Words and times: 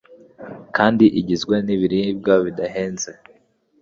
kandi 0.75 1.05
igizwe 1.19 1.55
n’ibiribwa 1.65 2.33
bidahenze. 2.43 3.09